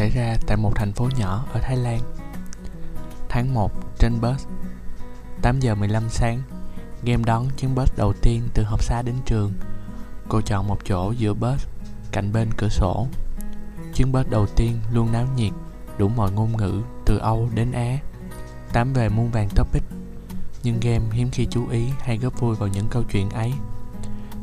[0.00, 2.00] Xảy ra tại một thành phố nhỏ ở Thái Lan.
[3.28, 4.46] Tháng 1 trên bus
[5.42, 6.42] 8 giờ 15 sáng,
[7.04, 9.52] Game đón chuyến bus đầu tiên từ học xá đến trường.
[10.28, 11.66] Cô chọn một chỗ giữa bus,
[12.12, 13.06] Cạnh bên cửa sổ.
[13.94, 15.52] Chuyến bus đầu tiên luôn náo nhiệt,
[15.98, 17.98] Đủ mọi ngôn ngữ, từ Âu đến Á.
[18.72, 19.82] Tám về muôn vàng topic,
[20.62, 23.52] Nhưng game hiếm khi chú ý hay góp vui vào những câu chuyện ấy.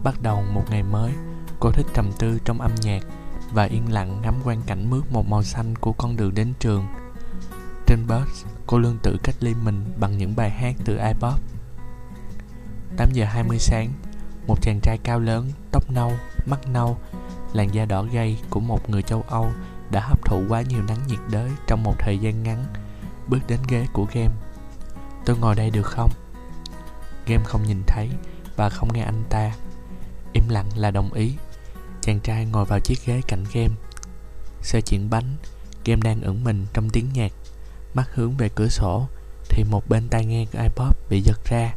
[0.03, 1.11] Bắt đầu một ngày mới,
[1.59, 3.03] Cô thích trầm tư trong âm nhạc
[3.53, 6.85] và yên lặng ngắm quan cảnh mướt một màu xanh của con đường đến trường.
[7.85, 11.39] Trên bus, cô luôn tự cách ly mình bằng những bài hát từ iPod.
[12.97, 13.91] 8 giờ 20 sáng,
[14.47, 16.11] một chàng trai cao lớn, tóc nâu,
[16.45, 16.97] mắt nâu,
[17.53, 19.51] làn da đỏ gay của một người châu Âu
[19.91, 22.65] đã hấp thụ quá nhiều nắng nhiệt đới trong một thời gian ngắn,
[23.27, 24.33] bước đến ghế của game.
[25.25, 26.11] Tôi ngồi đây được không?
[27.25, 28.09] Game không nhìn thấy
[28.55, 29.51] và không nghe anh ta.
[30.33, 31.33] Im lặng là đồng ý
[32.07, 33.73] Chàng trai ngồi vào chiếc ghế cạnh game.
[34.61, 35.35] Xe chuyển bánh
[35.85, 37.31] Game đang ẩn mình trong tiếng nhạc.
[37.93, 39.07] Mắt hướng về cửa sổ
[39.49, 41.73] Thì một bên tai nghe của iPod bị giật ra.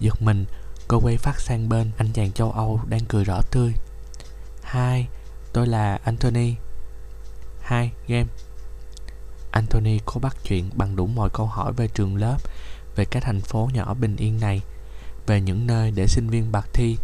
[0.00, 0.44] Giật mình
[0.88, 3.72] Cô quay phát sang bên anh chàng châu Âu đang cười rõ tươi.
[4.62, 5.08] Hai,
[5.52, 6.54] tôi là Anthony.
[7.60, 8.28] Hai, game.
[9.50, 12.38] Anthony cố bắt chuyện bằng đủ mọi câu hỏi về trường lớp
[12.96, 14.60] Về cái thành phố nhỏ bình yên này
[15.26, 16.96] Về những nơi để sinh viên bạc thi.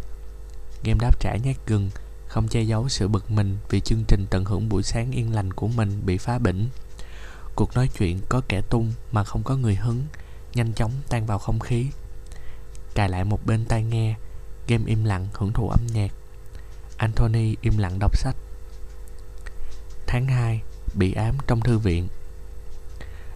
[0.84, 1.91] Game đáp trả nhát gừng
[2.29, 5.53] không che giấu sự bực mình vì chương trình tận hưởng buổi sáng yên lành
[5.53, 6.69] của mình bị phá bỉnh.
[7.55, 10.05] Cuộc nói chuyện có kẻ tung mà không có người hứng,
[10.55, 11.87] nhanh chóng tan vào không khí.
[12.95, 14.15] Cài lại một bên tai nghe,
[14.69, 16.12] game im lặng hưởng thụ âm nhạc.
[16.97, 18.37] Anthony im lặng đọc sách.
[20.07, 20.63] Tháng 2,
[20.95, 22.08] bị ám trong thư viện.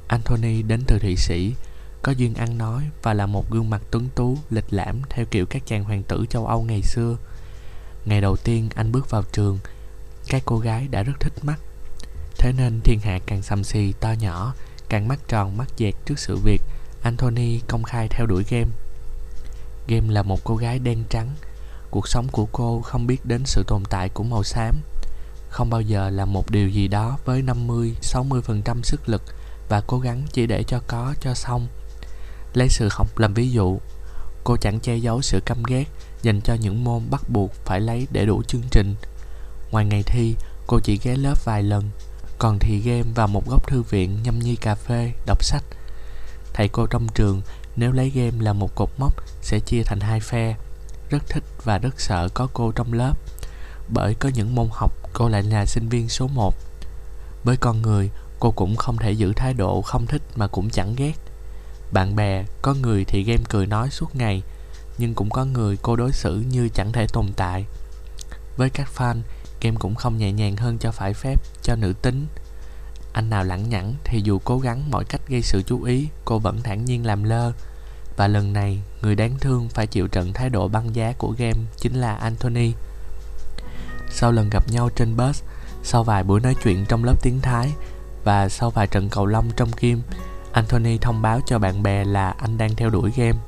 [0.08, 1.54] Anthony đến từ Thụy Sĩ,
[2.02, 5.46] có duyên ăn nói và là một gương mặt tuấn tú, lịch lãm theo kiểu
[5.46, 7.16] các chàng hoàng tử châu Âu ngày xưa–
[8.04, 9.58] Ngày đầu tiên anh bước vào trường
[10.28, 11.60] Các cô gái đã rất thích mắt.
[12.38, 14.54] Thế nên thiên hạ càng xăm xì to nhỏ,
[14.88, 16.62] Càng mắt tròn, mắt dẹt trước sự việc,
[17.02, 18.70] Anthony công khai theo đuổi game.
[19.88, 21.28] Game là một cô gái đen trắng.
[21.90, 24.76] Cuộc sống của cô không biết đến sự tồn tại của màu xám.
[25.48, 29.22] Không bao giờ là một điều gì đó với 50-60% sức lực
[29.68, 31.66] Và cố gắng chỉ để cho có, cho xong.
[32.54, 33.78] Lấy sự học làm ví dụ,
[34.44, 35.84] Cô chẳng che giấu sự căm ghét
[36.22, 38.94] dành cho những môn bắt buộc phải lấy để đủ chương trình.
[39.70, 40.34] Ngoài ngày thi,
[40.66, 41.90] cô chỉ ghé lớp vài lần,
[42.38, 45.64] còn thì game vào một góc thư viện nhâm nhi cà phê, đọc sách.
[46.54, 47.42] Thầy cô trong trường
[47.76, 50.56] nếu lấy game là một cột mốc sẽ chia thành hai phe.
[51.10, 53.14] Rất thích và rất sợ có cô trong lớp,
[53.88, 56.54] bởi có những môn học cô lại là sinh viên số 1.
[57.44, 58.10] Với con người,
[58.40, 61.14] cô cũng không thể giữ thái độ không thích mà cũng chẳng ghét.
[61.92, 64.42] Bạn bè, có người thì game cười nói suốt ngày,
[65.02, 67.64] nhưng cũng có người cô đối xử như chẳng thể tồn tại.
[68.56, 69.16] Với các fan,
[69.60, 72.26] game cũng không nhẹ nhàng hơn cho phải phép cho nữ tính.
[73.12, 76.38] Anh nào lẳng nhẳng thì dù cố gắng mọi cách gây sự chú ý, cô
[76.38, 77.52] vẫn thản nhiên làm lơ.
[78.16, 81.58] Và lần này, người đáng thương phải chịu trận thái độ băng giá của game
[81.76, 82.72] chính là Anthony.
[84.10, 85.42] Sau lần gặp nhau trên bus,
[85.82, 87.72] sau vài buổi nói chuyện trong lớp tiếng Thái
[88.24, 90.00] và sau vài trận cầu lông trong game,
[90.52, 93.38] Anthony thông báo cho bạn bè là anh đang theo đuổi game.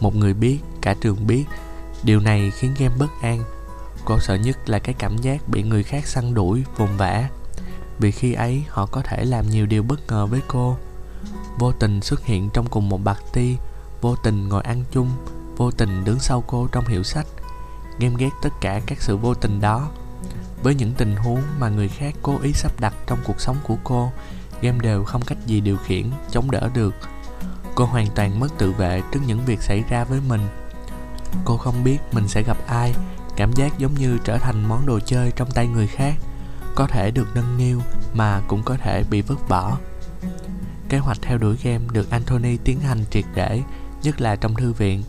[0.00, 1.44] Một người biết, cả trường biết.
[2.02, 3.42] Điều này khiến game bất an.
[4.04, 7.28] Cô sợ nhất là cái cảm giác bị người khác săn đuổi, vùng vã.
[7.98, 10.76] Vì khi ấy họ có thể làm nhiều điều bất ngờ với cô.
[11.58, 13.56] Vô tình xuất hiện trong cùng một bạc ti.
[14.00, 15.10] Vô tình ngồi ăn chung.
[15.56, 17.26] Vô tình đứng sau cô trong hiệu sách.
[17.98, 19.90] Game ghét tất cả các sự vô tình đó.
[20.62, 23.76] Với những tình huống mà người khác cố ý sắp đặt trong cuộc sống của
[23.84, 24.12] cô
[24.62, 26.94] Game đều không cách gì điều khiển, chống đỡ được.
[27.80, 30.40] Cô hoàn toàn mất tự vệ trước những việc xảy ra với mình.
[31.44, 32.94] Cô không biết mình sẽ gặp ai,
[33.36, 36.14] Cảm giác giống như trở thành món đồ chơi trong tay người khác,
[36.74, 37.80] Có thể được nâng niu
[38.14, 39.78] mà cũng có thể bị vứt bỏ.
[40.88, 43.62] Kế hoạch theo đuổi game được Anthony tiến hành triệt để,
[44.02, 45.02] Nhất là trong thư viện.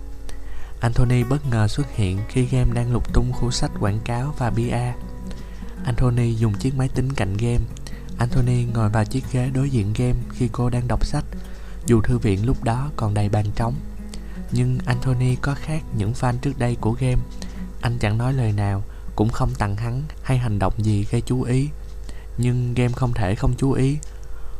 [0.79, 4.50] Anthony bất ngờ xuất hiện khi game đang lục tung khu sách quảng cáo và
[4.50, 4.94] bia.
[5.85, 7.65] Anthony dùng chiếc máy tính cạnh game.
[8.17, 11.25] Anthony ngồi vào chiếc ghế đối diện game khi cô đang đọc sách
[11.86, 13.74] dù thư viện lúc đó còn đầy bàn trống,
[14.51, 17.22] Nhưng Anthony có khác những fan trước đây của game.
[17.81, 18.83] Anh chẳng nói lời nào,
[19.16, 21.69] Cũng không tặng hắn hay hành động gì gây chú ý.
[22.38, 23.98] Nhưng game không thể không chú ý.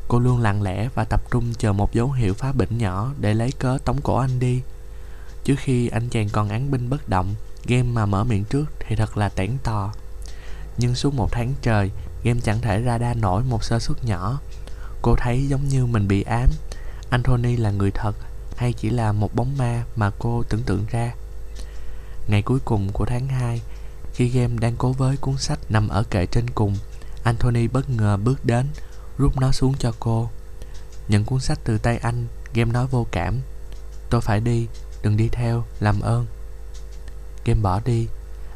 [0.08, 3.34] Cô luôn lặng lẽ và tập trung chờ một dấu hiệu phá bệnh nhỏ để
[3.34, 4.62] lấy cớ tống cổ anh đi.
[5.44, 7.36] Trước khi anh chàng còn án binh bất động,
[7.68, 9.94] Game mà mở miệng trước thì thật là tẻn tò.
[10.78, 11.92] Nhưng suốt một tháng trời,
[12.24, 14.40] Game chẳng thể ra đa nổi một sơ suất nhỏ.
[15.02, 16.50] Cô thấy giống như mình bị ám.
[17.12, 18.16] Anthony là người thật
[18.58, 21.14] hay chỉ là một bóng ma mà cô tưởng tượng ra.
[22.28, 23.62] Ngày cuối cùng của tháng 2,
[24.14, 26.76] khi game đang cố với cuốn sách nằm ở kệ trên cùng,
[27.24, 28.66] Anthony bất ngờ bước đến,
[29.18, 30.30] rút nó xuống cho cô.
[31.08, 33.40] Nhận cuốn sách từ tay anh, Game nói vô cảm.
[34.10, 34.68] Tôi phải đi,
[35.02, 36.26] đừng đi theo, làm ơn.
[37.46, 38.08] Game bỏ đi,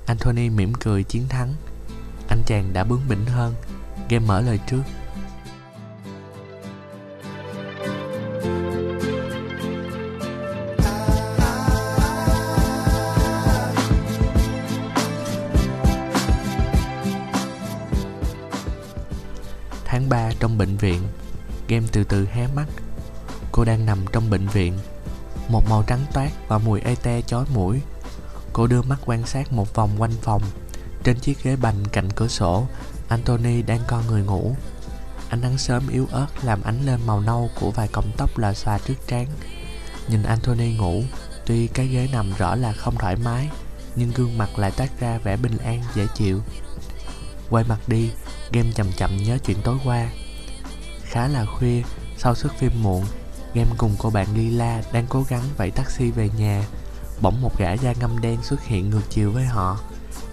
[0.05, 1.53] Anthony mỉm cười chiến thắng.
[2.27, 3.55] Anh chàng đã bướng bỉnh hơn.
[4.09, 4.81] Game mở lời trước.
[24.15, 24.77] Trong bệnh viện.
[25.49, 27.81] Một màu trắng toát và mùi ê te chói mũi.
[28.53, 30.41] Cô đưa mắt quan sát một vòng quanh phòng.
[31.03, 32.67] Trên chiếc ghế bành cạnh cửa sổ,
[33.07, 34.55] Anthony đang co người ngủ.
[35.29, 38.53] Ánh nắng sớm yếu ớt làm ánh lên màu nâu của vài cọng tóc lòa
[38.53, 39.27] xòa trước trán.
[40.07, 41.03] Nhìn Anthony ngủ,
[41.45, 43.49] Tuy cái ghế nằm rõ là không thoải mái,
[43.95, 46.41] Nhưng gương mặt lại toát ra vẻ bình an, dễ chịu.
[47.49, 48.11] Quay mặt đi,
[48.51, 50.09] Game chậm chậm nhớ chuyện tối qua.
[51.03, 51.81] Khá là khuya,
[52.17, 53.03] Sau suất phim muộn
[53.55, 56.65] Game cùng cô bạn Lila đang cố gắng vẫy taxi về nhà.
[57.21, 59.79] Bỗng một gã da ngâm đen xuất hiện ngược chiều với họ.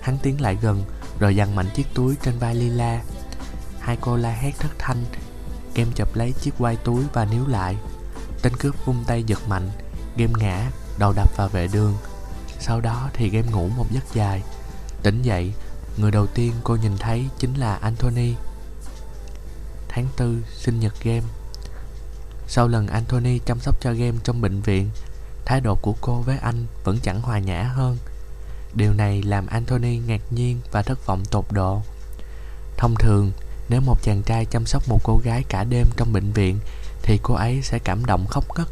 [0.01, 0.85] Hắn tiến lại gần,
[1.19, 3.03] Rồi dằn mạnh chiếc túi trên vai Lila.
[3.81, 5.05] Hai cô la hét thất thanh.
[5.75, 7.77] Game chụp lấy chiếc quai túi và níu lại.
[8.43, 9.71] Tên cướp vung tay giật mạnh.
[10.17, 11.95] Game ngã, Đầu đập vào vệ đường.
[12.61, 14.43] Sau đó thì game ngủ một giấc dài.
[15.03, 15.53] Tỉnh dậy,
[15.97, 18.35] Người đầu tiên cô nhìn thấy chính là Anthony.
[19.89, 21.27] Tháng 4 sinh nhật game.
[22.49, 24.91] Sau lần Anthony chăm sóc cho game trong bệnh viện
[25.45, 27.99] Thái độ của cô với anh vẫn chẳng hòa nhã hơn.
[28.75, 31.83] Điều này làm Anthony ngạc nhiên và thất vọng tột độ.
[32.77, 33.33] Thông thường,
[33.69, 36.59] nếu một chàng trai chăm sóc một cô gái cả đêm trong bệnh viện
[37.03, 38.69] Thì cô ấy sẽ cảm động khóc ngất.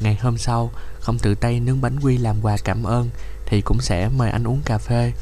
[0.00, 3.10] Ngày hôm sau, không tự tay nướng bánh quy làm quà cảm ơn
[3.46, 5.12] Thì cũng sẽ mời anh uống cà phê.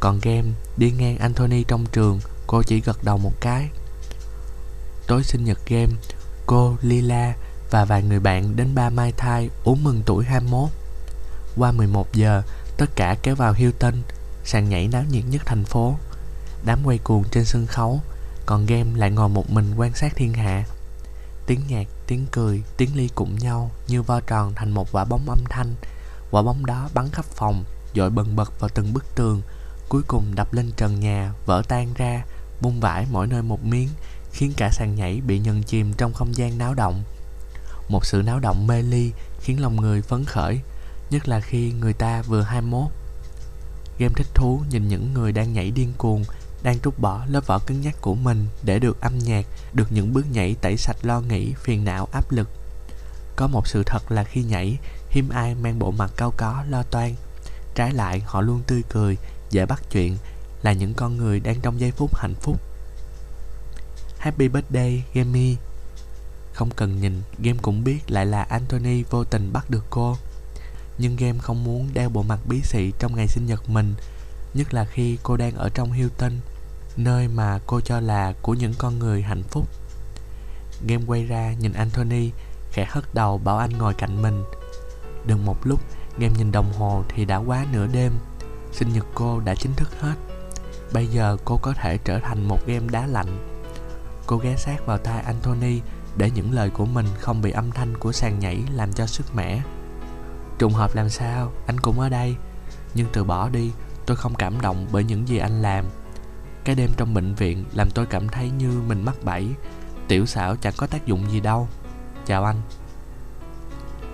[0.00, 3.68] Còn game đi ngang Anthony trong trường Cô chỉ gật đầu một cái.
[5.06, 5.92] Tối sinh nhật game
[6.46, 7.34] Cô, Lila
[7.70, 10.68] và vài người bạn đến ba Mai Thai uống mừng tuổi 21
[11.56, 12.42] Qua 11 giờ
[12.76, 13.94] Tất cả kéo vào Hilton
[14.44, 15.96] Sàn nhảy náo nhiệt nhất thành phố.
[16.64, 18.00] Đám quay cuồng trên sân khấu
[18.46, 20.64] Còn game lại ngồi một mình quan sát thiên hạ.
[21.46, 25.30] Tiếng nhạc, tiếng cười, tiếng ly cụm nhau Như vo tròn thành một quả bóng
[25.30, 25.74] âm thanh.
[26.30, 27.64] Quả bóng đó bắn khắp phòng
[27.94, 29.42] Dội bần bật vào từng bức tường
[29.88, 32.24] cuối cùng đập lên trần nhà vỡ tan ra
[32.60, 33.88] bung vải mỗi nơi một miếng
[34.36, 37.02] khiến cả sàn nhảy bị nhận chìm trong không gian náo động.
[37.88, 40.60] Một sự náo động mê ly khiến lòng người phấn khởi,
[41.10, 42.90] nhất là khi người ta vừa 21
[43.98, 46.24] game thích thú nhìn những người đang nhảy điên cuồng,
[46.62, 50.12] đang trút bỏ lớp vỏ cứng nhắc của mình để được âm nhạc, được những
[50.12, 52.48] bước nhảy tẩy sạch lo nghĩ, phiền não, áp lực.
[53.36, 54.78] Có một sự thật là khi nhảy,
[55.10, 57.14] hiếm ai mang bộ mặt cao có, lo toan.
[57.74, 59.16] Trái lại, họ luôn tươi cười,
[59.50, 60.16] dễ bắt chuyện,
[60.62, 62.60] là những con người đang trong giây phút hạnh phúc.
[64.18, 65.56] Happy birthday Gammy
[66.52, 70.16] Không cần nhìn, Game cũng biết lại là Anthony vô tình bắt được cô.
[70.98, 73.94] Nhưng Game không muốn đeo bộ mặt bí sĩ trong ngày sinh nhật mình,
[74.54, 76.32] Nhất là khi cô đang ở trong Hilton,
[76.96, 79.68] Nơi mà cô cho là của những con người hạnh phúc.
[80.86, 82.30] Game quay ra nhìn Anthony,
[82.72, 84.44] Khẽ hất đầu bảo anh ngồi cạnh mình.
[85.26, 85.80] Đừng một lúc,
[86.18, 88.12] Game nhìn đồng hồ thì đã quá nửa đêm.
[88.72, 90.14] Sinh nhật cô đã chính thức hết.
[90.92, 93.45] Bây giờ cô có thể trở thành một game đá lạnh
[94.26, 95.80] cô ghé sát vào tai anthony
[96.16, 99.34] để những lời của mình không bị âm thanh của sàn nhảy làm cho sức
[99.34, 99.62] mẻ.
[100.58, 102.36] Trùng hợp làm sao, anh cũng ở đây.
[102.94, 103.72] Nhưng từ bỏ đi,
[104.06, 105.84] tôi không cảm động bởi những gì anh làm.
[106.64, 109.48] Cái đêm trong bệnh viện làm tôi cảm thấy như mình mắc bẫy.
[110.08, 111.68] Tiểu xảo chẳng có tác dụng gì đâu.
[112.26, 112.56] Chào anh.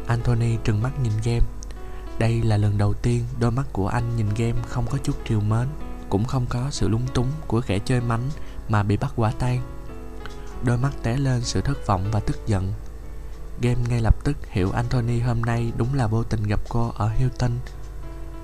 [0.07, 1.47] Anthony trừng mắt nhìn game
[2.23, 5.41] đây là lần đầu tiên đôi mắt của anh nhìn game không có chút triều
[5.41, 5.69] mến,
[6.09, 8.23] Cũng không có sự lung túng của kẻ chơi mánh
[8.69, 9.61] mà bị bắt quả tang.
[10.65, 12.73] Đôi mắt té lên sự thất vọng và tức giận.
[13.61, 17.09] Game ngay lập tức hiểu Anthony hôm nay đúng là vô tình gặp cô ở
[17.09, 17.51] Hilton.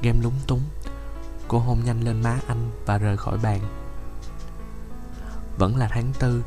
[0.03, 0.61] Game lúng túng.
[1.49, 3.61] Cô hôn nhanh lên má anh và rời khỏi bàn.
[5.59, 6.45] Vẫn là tháng tư,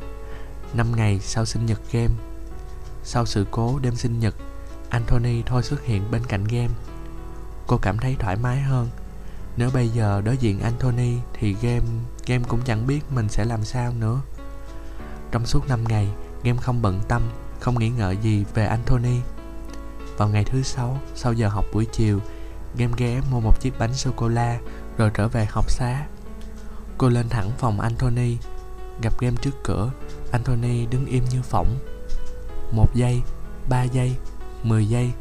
[0.74, 2.14] năm ngày sau sinh nhật game.
[3.04, 4.34] Sau sự cố đêm sinh nhật,
[4.90, 6.72] Anthony thôi xuất hiện bên cạnh game.
[7.66, 8.88] Cô cảm thấy thoải mái hơn.
[9.56, 11.86] Nếu bây giờ đối diện Anthony thì game
[12.26, 14.20] game cũng chẳng biết mình sẽ làm sao nữa
[15.32, 16.08] trong suốt 5 ngày
[16.42, 17.22] game không bận tâm,
[17.60, 19.20] không nghĩ ngợi gì về Anthony
[20.16, 22.20] vào ngày thứ sáu, sau giờ học buổi chiều
[22.76, 24.58] game ghé mua một chiếc bánh sô cô la
[24.96, 26.06] rồi trở về học xá.
[26.98, 28.36] Cô lên thẳng phòng Anthony
[29.02, 29.90] gặp game trước cửa
[30.32, 31.78] Anthony đứng im như phỏng.
[32.72, 33.22] Một giây,
[33.68, 34.16] ba giây,
[34.62, 35.12] mười giây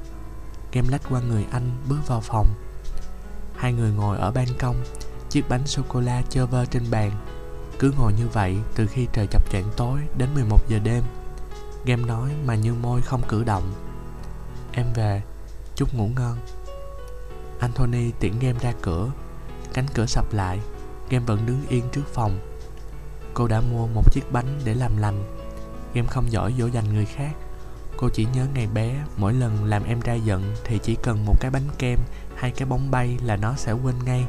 [0.71, 2.47] Game lách qua người anh bước vào phòng.
[3.55, 4.75] Hai người ngồi ở ban công,
[5.29, 7.11] Chiếc bánh sô-cô-la chơ vơ trên bàn
[7.81, 11.03] cứ ngồi như vậy từ khi trời chập choạng tối đến 11 giờ đêm.
[11.85, 13.73] Game nói mà như môi không cử động.
[14.71, 15.21] Em về,
[15.75, 16.37] chúc ngủ ngon.
[17.59, 19.11] Anthony tiễn game ra cửa,
[19.73, 20.59] cánh cửa sập lại,
[21.09, 22.39] game vẫn đứng yên trước phòng.
[23.33, 25.23] Cô đã mua một chiếc bánh để làm lành.
[25.93, 27.31] Game không giỏi dỗ dành người khác.
[27.97, 31.35] Cô chỉ nhớ ngày bé, mỗi lần làm em trai giận thì chỉ cần một
[31.39, 31.99] cái bánh kem
[32.35, 34.25] hay cái bóng bay là nó sẽ quên ngay.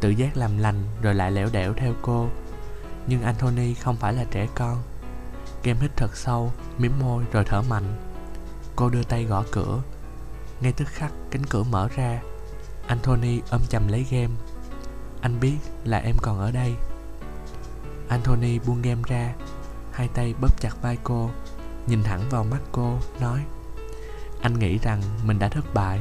[0.00, 2.28] Tự giác làm lành rồi lại lẻo đẻo theo cô.
[3.06, 4.82] Nhưng Anthony không phải là trẻ con.
[5.62, 7.96] Game hít thật sâu, mím môi rồi thở mạnh.
[8.76, 9.82] Cô đưa tay gõ cửa.
[10.60, 12.20] Ngay tức khắc cánh cửa mở ra.
[12.86, 14.34] Anthony ôm chầm lấy game.
[15.20, 16.74] Anh biết là em còn ở đây.
[18.08, 19.34] Anthony buông game ra,
[19.92, 21.30] hai tay bóp chặt vai cô,
[21.86, 23.44] nhìn thẳng vào mắt cô, nói
[24.40, 26.00] Anh nghĩ rằng mình đã thất bại,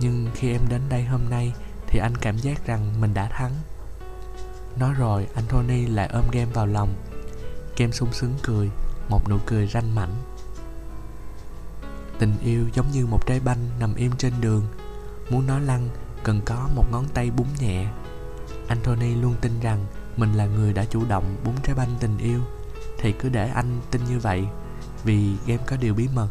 [0.00, 1.52] nhưng khi em đến đây hôm nay
[1.86, 3.52] thì anh cảm giác rằng mình đã thắng.
[4.78, 6.94] Nói rồi, Anthony lại ôm game vào lòng.
[7.76, 8.70] Game sung sướng cười,
[9.08, 10.14] một nụ cười ranh mảnh.
[12.18, 14.62] Tình yêu giống như một trái banh nằm im trên đường.
[15.30, 15.88] Muốn nó lăn,
[16.22, 17.86] cần có một ngón tay búng nhẹ.
[18.68, 22.40] Anthony luôn tin rằng mình là người đã chủ động búng trái banh tình yêu
[22.98, 24.46] thì cứ để anh tin như vậy
[25.04, 26.28] vì game có điều bí mật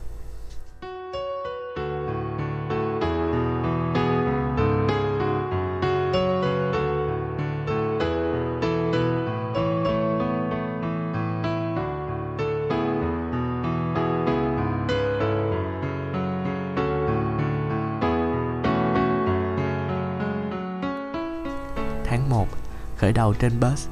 [23.39, 23.87] trên bus.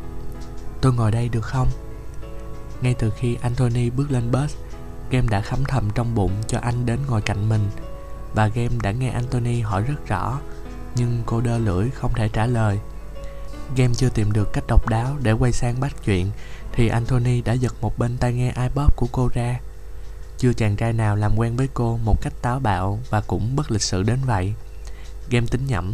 [0.81, 1.67] Tôi ngồi đây được không?
[2.81, 4.55] Ngay từ khi anthony bước lên bus,
[5.11, 7.69] game đã khấm thầm trong bụng cho anh đến ngồi cạnh mình.
[8.33, 10.39] Và game đã nghe anthony hỏi rất rõ,
[10.95, 12.79] nhưng cô đơ lưỡi không thể trả lời.
[13.75, 16.31] Game chưa tìm được cách độc đáo để quay sang bắt chuyện,
[16.71, 19.59] thì anthony đã giật một bên tai nghe ipod của cô ra.
[20.37, 23.71] Chưa chàng trai nào làm quen với cô một cách táo bạo và cũng bất
[23.71, 24.53] lịch sự đến vậy.
[25.29, 25.93] Game tính nhẩm,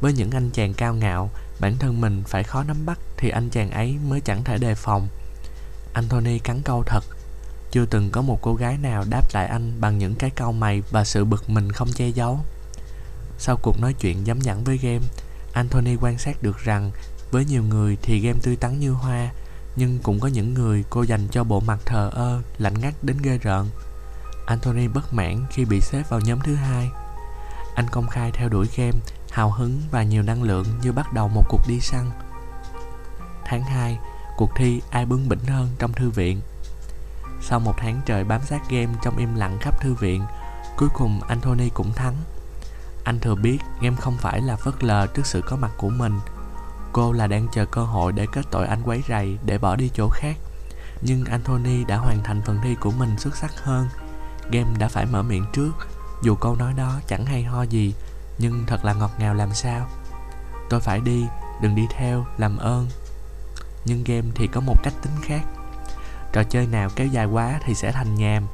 [0.00, 3.50] với những anh chàng cao ngạo bản thân mình phải khó nắm bắt thì anh
[3.50, 5.08] chàng ấy mới chẳng thể đề phòng.
[5.92, 7.04] Anthony cắn câu thật,
[7.70, 10.82] chưa từng có một cô gái nào đáp lại anh bằng những cái cau mày
[10.90, 12.40] và sự bực mình không che giấu.
[13.38, 15.04] Sau cuộc nói chuyện dám nhẵn với game,
[15.52, 16.90] anthony quan sát được rằng
[17.30, 19.30] với nhiều người thì game tươi tắn như hoa,
[19.76, 23.16] nhưng cũng có những người cô dành cho bộ mặt thờ ơ, lạnh ngắt đến
[23.22, 23.68] ghê rợn.
[24.46, 26.88] Anthony bất mãn khi bị xếp vào nhóm thứ hai.
[27.74, 28.98] Anh công khai theo đuổi game
[29.36, 32.10] hào hứng và nhiều năng lượng như bắt đầu một cuộc đi săn.
[33.44, 33.98] Tháng 2,
[34.36, 36.40] cuộc thi ai bướng bỉnh hơn trong thư viện.
[37.40, 40.22] Sau một tháng trời bám sát game trong im lặng khắp thư viện,
[40.76, 42.14] cuối cùng Anthony cũng thắng.
[43.04, 46.20] Anh thừa biết game không phải là phớt lờ trước sự có mặt của mình.
[46.92, 49.90] Cô là đang chờ cơ hội để kết tội anh quấy rầy để bỏ đi
[49.94, 50.36] chỗ khác.
[51.02, 53.88] Nhưng Anthony đã hoàn thành phần thi của mình xuất sắc hơn.
[54.50, 55.72] Game đã phải mở miệng trước,
[56.22, 57.94] dù câu nói đó chẳng hay ho gì,
[58.38, 59.86] nhưng thật là ngọt ngào làm sao?
[60.70, 61.26] Tôi phải đi,
[61.62, 62.88] đừng đi theo, làm ơn.
[63.84, 65.42] Nhưng game thì có một cách tính khác.
[66.32, 68.46] Trò chơi nào kéo dài quá thì sẽ thành nhàm.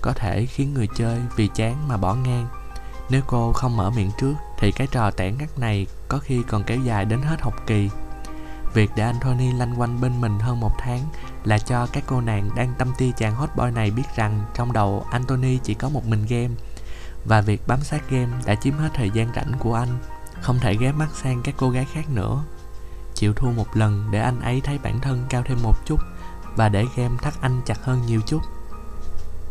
[0.00, 2.46] Có thể khiến người chơi vì chán mà bỏ ngang.
[3.10, 6.64] Nếu cô không mở miệng trước, thì cái trò tẻ ngắt này có khi còn
[6.64, 7.90] kéo dài đến hết học kỳ.
[8.74, 11.00] Việc để Anthony lanh quanh bên mình hơn một tháng
[11.44, 14.72] là cho các cô nàng đang tâm ti chàng hot boy này biết rằng trong
[14.72, 16.54] đầu Anthony chỉ có một mình game
[17.24, 19.98] và việc bám sát game đã chiếm hết thời gian rảnh của anh,
[20.40, 22.44] không thể ghé mắt sang các cô gái khác nữa.
[23.14, 26.00] Chịu thua một lần để anh ấy thấy bản thân cao thêm một chút
[26.56, 28.40] và để game thắt anh chặt hơn nhiều chút.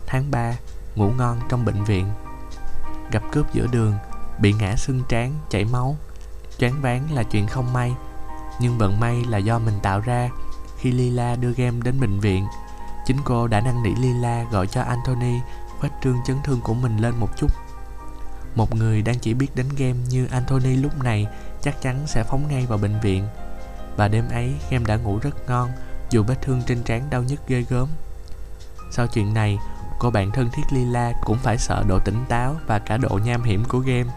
[0.07, 0.53] Tháng 3
[0.95, 2.05] ngủ ngon trong bệnh viện.
[3.11, 3.93] Gặp cướp giữa đường,
[4.41, 5.97] bị ngã xương trán chảy máu.
[6.57, 7.95] Choáng váng là chuyện không may,
[8.59, 10.29] nhưng vận may là do mình tạo ra
[10.77, 12.45] khi lila đưa game đến bệnh viện.
[13.05, 15.39] Chính cô đã năn nỉ lila gọi cho anthony
[15.79, 17.51] khoét trương chấn thương của mình lên một chút.
[18.55, 21.27] Một người đang chỉ biết đánh game như anthony lúc này
[21.61, 23.27] chắc chắn sẽ phóng ngay vào bệnh viện.
[23.97, 25.69] Và đêm ấy game đã ngủ rất ngon,
[26.09, 27.87] dù vết thương trên trán đau nhức ghê gớm.
[28.91, 29.57] Sau chuyện này,
[29.99, 33.43] cô bạn thân thiết lila cũng phải sợ độ tỉnh táo và cả độ nham
[33.43, 34.09] hiểm của game.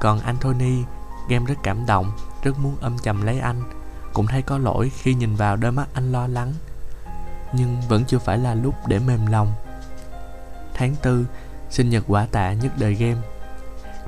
[0.00, 0.82] Còn anthony
[1.28, 3.62] game rất cảm động, rất muốn ôm chầm lấy anh.
[4.12, 6.52] Cũng thấy có lỗi khi nhìn vào đôi mắt anh lo lắng.
[7.52, 9.52] Nhưng vẫn chưa phải là lúc để mềm lòng
[10.78, 11.24] tháng 4
[11.70, 13.20] sinh nhật quả tạ nhất đời game.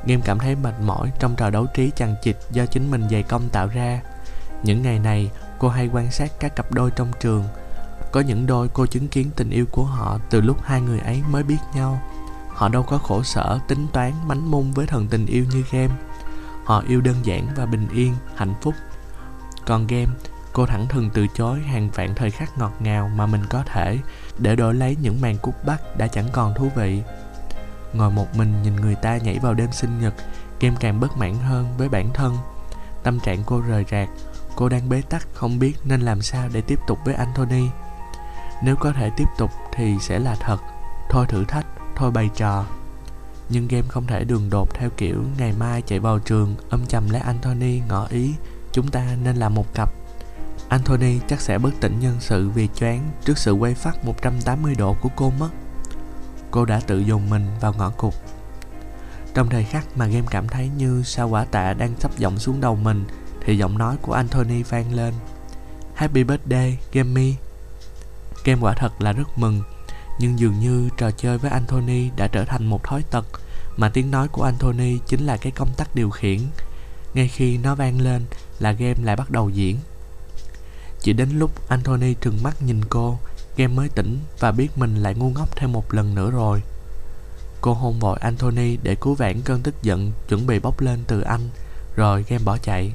[0.07, 3.23] Game cảm thấy mệt mỏi trong trò đấu trí chằng chịt do chính mình dày
[3.23, 4.01] công tạo ra.
[4.63, 7.45] Những ngày này, cô hay quan sát các cặp đôi trong trường.
[8.13, 11.23] Có những đôi cô chứng kiến tình yêu của họ từ lúc hai người ấy
[11.31, 12.01] mới biết nhau.
[12.49, 15.95] Họ đâu có khổ sở, tính toán, mánh mung với thần tình yêu như game.
[16.65, 18.75] Họ yêu đơn giản và bình yên, hạnh phúc.
[19.67, 20.11] Còn game
[20.53, 23.63] cô cô thẳng thừng từ chối hàng vạn thời khắc ngọt ngào mà mình có
[23.67, 23.99] thể
[24.41, 27.03] để đổi lấy những màn cút bắt đã chẳng còn thú vị.
[27.93, 30.15] Ngồi một mình nhìn người ta nhảy vào đêm sinh nhật
[30.61, 32.37] game càng bất mãn hơn với bản thân.
[33.03, 34.09] Tâm trạng cô rời rạc,
[34.57, 37.69] cô đang bế tắc không biết nên làm sao để tiếp tục với anthony.
[38.63, 40.59] Nếu có thể tiếp tục thì sẽ là thật,
[41.11, 41.67] thôi thử thách,
[41.97, 42.65] thôi bày trò.
[43.49, 47.11] Nhưng game không thể đường đột theo kiểu ngày mai chạy vào trường âm chầm
[47.11, 48.35] lấy Anthony ngỏ ý,
[48.73, 49.93] chúng ta nên làm một cặp.
[50.71, 54.97] Anthony chắc sẽ bất tỉnh nhân sự vì choáng trước sự quay phát 180 độ
[55.01, 55.51] của cô mất.
[56.51, 58.15] Cô đã tự dùng mình vào ngõ cụt.
[59.35, 62.61] Trong thời khắc mà game cảm thấy như sao quả tạ đang sắp giọng xuống
[62.61, 63.05] đầu mình
[63.45, 65.15] thì giọng nói của Anthony vang lên.
[65.95, 67.35] Happy birthday, Gammy.
[68.45, 69.63] Game quả thật là rất mừng
[70.19, 73.27] nhưng dường như trò chơi với Anthony đã trở thành một thói tật
[73.77, 76.39] mà tiếng nói của Anthony chính là cái công tắc điều khiển.
[77.15, 78.25] Ngay khi nó vang lên
[78.59, 79.77] là game lại bắt đầu diễn.
[81.03, 83.19] Chỉ đến lúc Anthony trừng mắt nhìn cô,
[83.57, 86.63] game mới tỉnh và biết mình lại ngu ngốc thêm một lần nữa rồi.
[87.61, 91.21] Cô hôn vội Anthony để cứu vãn cơn tức giận chuẩn bị bốc lên từ
[91.21, 91.49] anh,
[91.97, 92.93] rồi game bỏ chạy.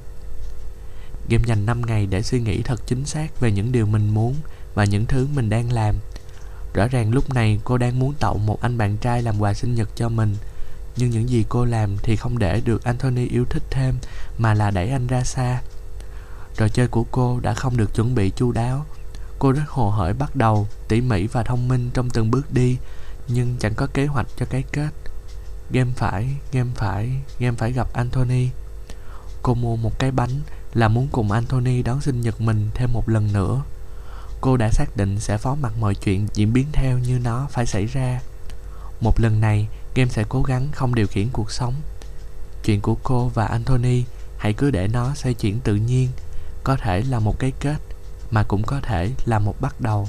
[1.29, 4.35] Game dành 5 ngày để suy nghĩ thật chính xác về những điều mình muốn
[4.75, 5.95] và những thứ mình đang làm
[6.73, 9.75] Rõ ràng lúc này cô đang muốn tậu một anh bạn trai làm quà sinh
[9.75, 10.35] nhật cho mình
[10.95, 13.95] Nhưng những gì cô làm thì không để được Anthony yêu thích thêm
[14.37, 15.61] Mà là đẩy anh ra xa
[16.57, 18.85] Trò chơi của cô đã không được chuẩn bị chu đáo.
[19.39, 22.77] Cô rất hồ hởi bắt đầu, tỉ mỉ và thông minh trong từng bước đi
[23.27, 24.89] Nhưng chẳng có kế hoạch cho cái kết.
[25.71, 28.49] Game phải, game phải, game phải gặp Anthony.
[29.41, 30.41] Cô mua một cái bánh
[30.73, 33.61] là muốn cùng Anthony đón sinh nhật mình thêm một lần nữa.
[34.41, 37.65] Cô đã xác định sẽ phó mặc mọi chuyện diễn biến theo như nó phải
[37.65, 38.21] xảy ra.
[39.01, 41.73] Một lần này game sẽ cố gắng không điều khiển cuộc sống.
[42.63, 44.03] Chuyện của cô và anthony
[44.37, 46.09] hãy cứ để nó xoay chuyển tự nhiên
[46.65, 47.77] có thể là một cái kết
[48.31, 50.07] mà cũng có thể là một bắt đầu.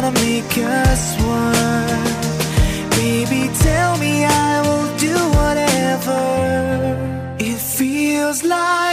[0.00, 2.04] gonna make us one.
[3.00, 6.20] Baby, tell me I will do whatever.
[7.38, 8.85] It feels like.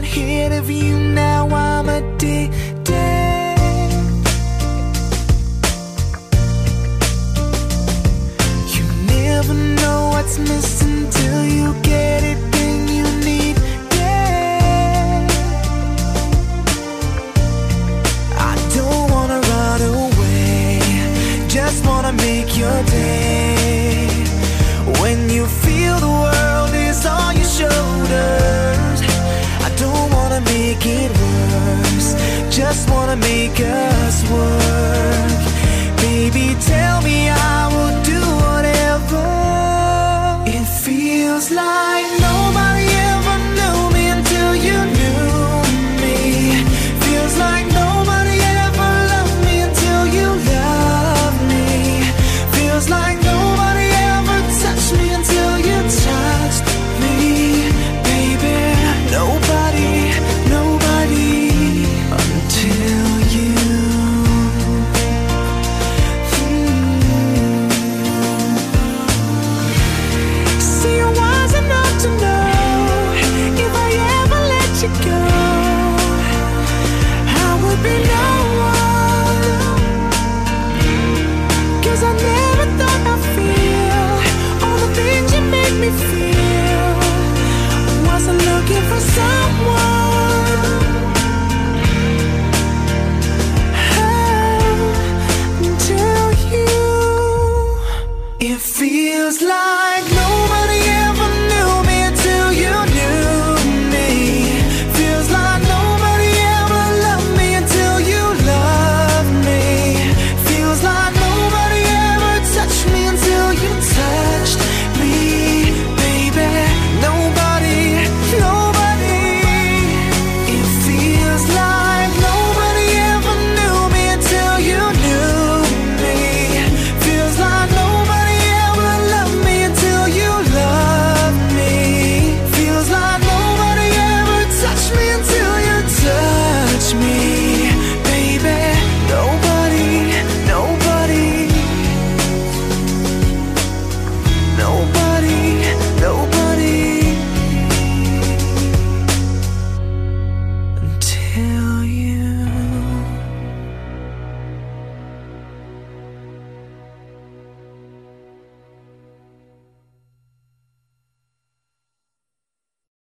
[0.00, 0.99] not here if you.